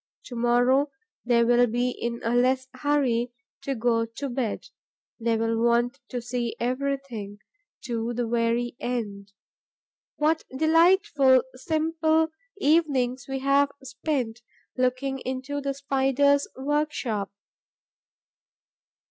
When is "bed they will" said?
4.29-5.61